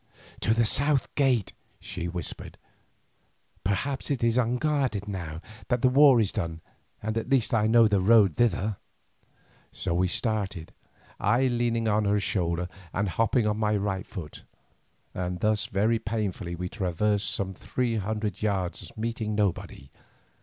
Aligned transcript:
"To 0.39 0.55
the 0.55 0.65
south 0.65 1.13
gate," 1.13 1.53
she 1.79 2.07
whispered; 2.07 2.57
"perhaps 3.63 4.09
it 4.09 4.23
is 4.23 4.35
unguarded 4.35 5.07
now 5.07 5.41
that 5.67 5.83
the 5.83 5.89
war 5.89 6.19
is 6.19 6.31
done, 6.31 6.61
at 7.03 7.13
the 7.13 7.23
least 7.25 7.53
I 7.53 7.67
know 7.67 7.87
the 7.87 8.01
road 8.01 8.35
thither." 8.35 8.77
So 9.71 9.93
we 9.93 10.07
started, 10.07 10.73
I 11.19 11.45
leaning 11.45 11.87
on 11.87 12.05
her 12.05 12.19
shoulder 12.19 12.67
and 12.91 13.09
hopping 13.09 13.45
on 13.45 13.57
my 13.57 13.77
right 13.77 14.07
foot, 14.07 14.43
and 15.13 15.39
thus 15.39 15.67
very 15.67 15.99
painfully 15.99 16.55
we 16.55 16.67
traversed 16.67 17.29
some 17.29 17.53
three 17.53 17.97
hundred 17.97 18.41
yards 18.41 18.91
meeting 18.97 19.35
nobody. 19.35 19.91